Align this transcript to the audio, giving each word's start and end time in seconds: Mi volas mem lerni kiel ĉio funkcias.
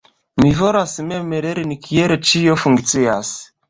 Mi 0.43 0.53
volas 0.61 0.95
mem 1.11 1.37
lerni 1.45 1.79
kiel 1.87 2.17
ĉio 2.33 2.61
funkcias. 2.67 3.37